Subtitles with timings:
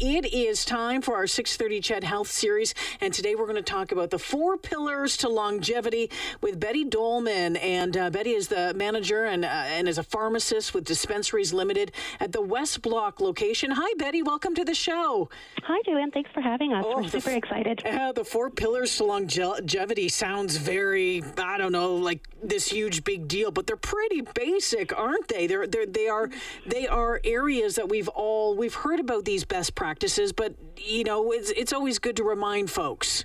[0.00, 3.92] It is time for our 630 CHED Health Series, and today we're going to talk
[3.92, 6.10] about the four pillars to longevity
[6.40, 7.56] with Betty Dolman.
[7.56, 11.92] And uh, Betty is the manager and, uh, and is a pharmacist with Dispensaries Limited
[12.20, 13.70] at the West Block location.
[13.70, 14.22] Hi, Betty.
[14.22, 15.28] Welcome to the show.
[15.62, 16.10] Hi, Julian.
[16.10, 16.84] Thanks for having us.
[16.88, 17.82] Oh, We're super f- excited.
[17.86, 23.28] Uh, the four pillars to longevity sounds very, I don't know, like this huge big
[23.28, 25.46] deal, but they're pretty basic, aren't they?
[25.46, 26.30] They're, they're they are
[26.66, 31.32] they are areas that we've all we've heard about these best practices, but you know,
[31.32, 33.24] it's it's always good to remind folks.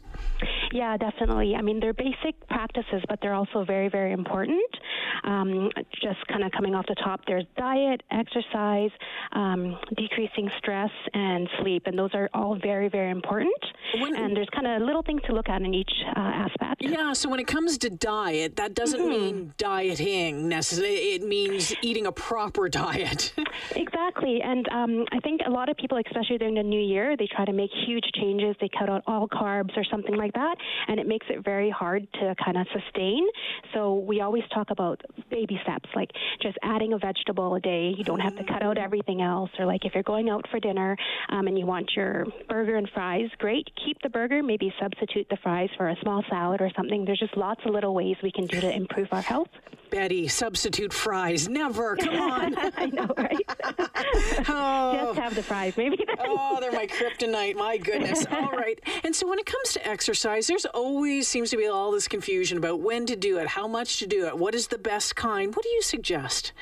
[0.72, 1.56] Yeah, definitely.
[1.56, 4.62] I mean, they're basic practices, but they're also very, very important.
[5.24, 5.70] Um,
[6.02, 8.92] just kind of coming off the top, there's diet, exercise,
[9.34, 13.54] um, decreasing stress, and sleep, and those are all very, very important.
[14.00, 16.82] When- and there's kind of little things to look at in each uh, aspect.
[16.82, 21.16] Yeah, so when it comes to diet, that doesn't mean dieting necessarily.
[21.16, 23.34] It means eating a proper diet.
[23.76, 24.42] Exactly.
[24.42, 27.46] And um, I think a lot of people, especially during the new year, they try
[27.46, 28.56] to make huge changes.
[28.60, 32.08] They cut out all carbs or something like that, and it makes it very hard
[32.14, 33.28] to kind of sustain.
[33.74, 36.10] So we always talk about baby steps, like
[36.42, 37.94] just adding a vegetable a day.
[37.98, 39.50] You don't have to cut out everything else.
[39.60, 40.98] Or like if you're going out for dinner
[41.30, 43.68] um, and you want your burger and fries, great.
[43.86, 47.06] Keep the burger, maybe substitute the fries for a small salad or something.
[47.06, 49.50] There's just lots of little ways we can do to improve our health.
[49.90, 51.48] Betty, substitute fries.
[51.48, 51.96] Never.
[51.96, 52.56] Come on.
[52.78, 53.37] I know, right?
[54.50, 54.94] Oh.
[55.16, 56.06] just have the fries, maybe.
[56.20, 57.56] Oh, they're my kryptonite.
[57.56, 58.26] My goodness.
[58.32, 58.80] All right.
[59.04, 62.58] And so when it comes to exercise, there's always seems to be all this confusion
[62.58, 65.56] about when to do it, how much to do it, what is the best kind.
[65.56, 66.54] What do you suggest?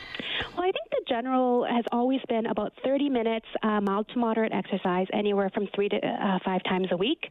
[0.56, 0.85] Well, I think
[1.16, 5.88] general has always been about 30 minutes, uh, mild to moderate exercise, anywhere from three
[5.90, 7.24] to uh, five times a week.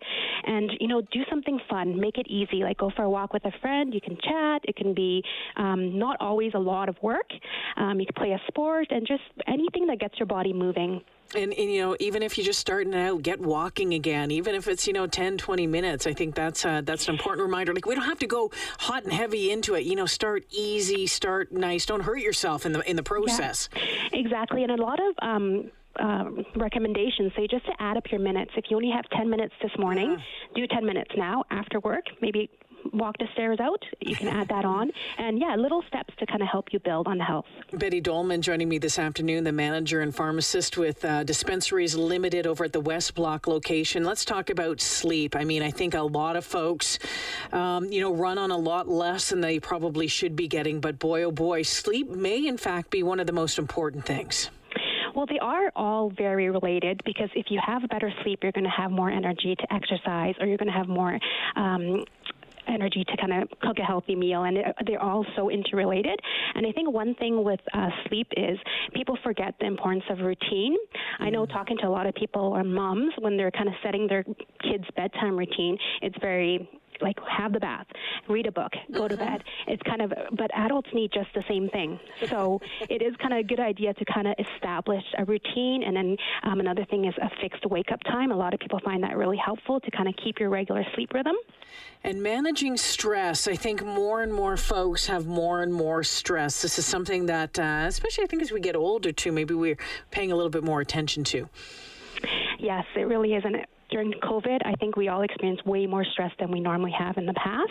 [0.46, 3.44] And, you know, do something fun, make it easy, like go for a walk with
[3.44, 3.92] a friend.
[3.92, 4.62] You can chat.
[4.64, 5.22] It can be
[5.56, 7.30] um, not always a lot of work.
[7.76, 11.02] Um, you can play a sport and just anything that gets your body moving.
[11.34, 14.30] And, and you know, even if you're just starting out, get walking again.
[14.30, 17.44] Even if it's you know 10, 20 minutes, I think that's uh, that's an important
[17.46, 17.74] reminder.
[17.74, 19.84] Like we don't have to go hot and heavy into it.
[19.84, 21.86] You know, start easy, start nice.
[21.86, 23.68] Don't hurt yourself in the in the process.
[24.12, 28.52] Exactly, and a lot of um, um, recommendations say just to add up your minutes.
[28.56, 30.16] If you only have 10 minutes this morning,
[30.54, 32.04] do 10 minutes now after work.
[32.20, 32.50] Maybe
[32.92, 33.82] walk the stairs out.
[34.00, 37.06] You can add that on, and yeah, little steps to kind of help you build
[37.06, 37.46] on the health.
[37.72, 42.64] Betty Dolman joining me this afternoon, the manager and pharmacist with uh, Dispensaries Limited over
[42.64, 44.04] at the West Block location.
[44.04, 45.36] Let's talk about sleep.
[45.36, 46.98] I mean, I think a lot of folks,
[47.52, 50.98] um, you know, run on a lot less than they probably should be getting, but
[50.98, 54.50] boy, oh boy, sleep may in fact be one of the most important things.
[55.14, 58.70] Well, they are all very related because if you have better sleep, you're going to
[58.70, 61.18] have more energy to exercise, or you're going to have more.
[61.54, 62.04] Um,
[62.68, 66.18] energy to kind of cook a healthy meal and they're all so interrelated.
[66.54, 68.58] And i think one thing with uh, sleep is
[68.94, 70.76] people forget the importance of routine.
[71.18, 74.06] I know talking to a lot of people or moms when they're kind of setting
[74.06, 74.24] their
[74.62, 76.68] kids bedtime routine it's very
[77.00, 77.86] like have the bath,
[78.28, 79.42] read a book, go to bed.
[79.66, 81.98] It's kind of, but adults need just the same thing.
[82.28, 85.82] So it is kind of a good idea to kind of establish a routine.
[85.84, 88.32] And then um, another thing is a fixed wake up time.
[88.32, 91.12] A lot of people find that really helpful to kind of keep your regular sleep
[91.12, 91.36] rhythm.
[92.02, 96.62] And managing stress, I think more and more folks have more and more stress.
[96.62, 99.78] This is something that, uh, especially I think as we get older too, maybe we're
[100.10, 101.48] paying a little bit more attention to.
[102.58, 103.44] Yes, it really is.
[103.44, 106.90] And it- during COVID, I think we all experienced way more stress than we normally
[106.98, 107.70] have in the past.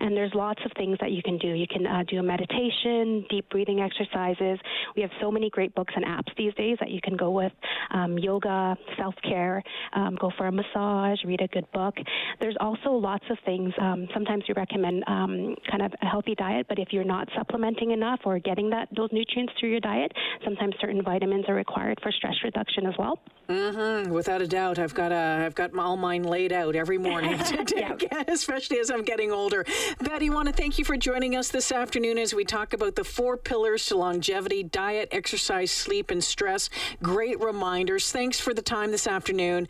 [0.00, 1.48] And there's lots of things that you can do.
[1.48, 4.58] You can uh, do a meditation, deep breathing exercises.
[4.96, 7.52] We have so many great books and apps these days that you can go with
[7.90, 9.62] um, yoga, self care,
[9.94, 11.94] um, go for a massage, read a good book.
[12.40, 13.72] There's also lots of things.
[13.80, 17.90] Um, sometimes we recommend um, kind of a healthy diet, but if you're not supplementing
[17.90, 20.12] enough or getting that those nutrients through your diet,
[20.44, 23.18] sometimes certain vitamins are required for stress reduction as well.
[23.48, 27.38] Mm, Without a doubt, I've got a, I've got all mine laid out every morning
[27.44, 29.64] to take, especially as I'm getting older.
[30.00, 33.04] Betty, want to thank you for joining us this afternoon as we talk about the
[33.04, 36.70] four pillars to longevity: diet, exercise, sleep, and stress.
[37.02, 38.10] Great reminders.
[38.12, 39.68] Thanks for the time this afternoon.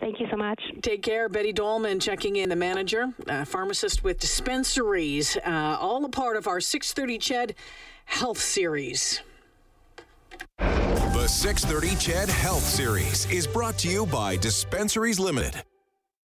[0.00, 0.60] Thank you so much.
[0.82, 1.28] Take care.
[1.28, 6.46] Betty Dolman checking in, the manager, uh, pharmacist with dispensaries, uh, all a part of
[6.46, 7.54] our 630 Ched
[8.04, 9.22] Health Series.
[10.58, 15.62] The 630 CHED Health Series is brought to you by Dispensaries Limited.